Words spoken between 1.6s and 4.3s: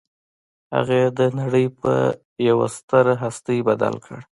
پر يوه ستره هستي بدل کړ.